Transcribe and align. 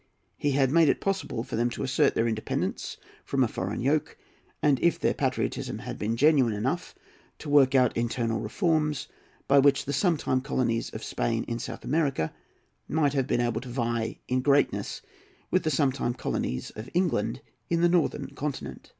He 0.35 0.53
had 0.53 0.71
made 0.71 0.89
it 0.89 0.99
possible 0.99 1.43
for 1.43 1.55
them 1.55 1.69
to 1.69 1.83
assert 1.83 2.15
their 2.15 2.27
independence 2.27 2.97
of 3.31 3.39
a 3.39 3.47
foreign 3.47 3.81
yoke, 3.81 4.17
and, 4.59 4.79
if 4.79 4.97
their 4.99 5.13
patriotism 5.13 5.77
had 5.77 5.99
been 5.99 6.17
genuine 6.17 6.55
enough, 6.55 6.95
to 7.37 7.49
work 7.51 7.75
out 7.75 7.95
internal 7.95 8.39
reforms, 8.39 9.07
by 9.47 9.59
which 9.59 9.85
the 9.85 9.93
sometime 9.93 10.41
colonies 10.41 10.89
of 10.89 11.03
Spain 11.03 11.43
in 11.43 11.59
South 11.59 11.85
America 11.85 12.33
might 12.87 13.13
have 13.13 13.27
been 13.27 13.41
able 13.41 13.61
to 13.61 13.69
vie 13.69 14.17
in 14.27 14.41
greatness 14.41 15.03
with 15.51 15.61
the 15.61 15.69
sometime 15.69 16.15
colonies 16.15 16.71
of 16.71 16.89
England 16.95 17.41
in 17.69 17.81
the 17.81 17.87
northern 17.87 18.29
continent. 18.31 18.89